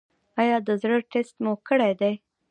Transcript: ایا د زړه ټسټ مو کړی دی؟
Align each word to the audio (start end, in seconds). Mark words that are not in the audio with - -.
ایا 0.41 0.57
د 0.67 0.69
زړه 0.81 0.97
ټسټ 1.11 1.35
مو 1.43 1.53
کړی 1.67 1.91
دی؟ 2.01 2.13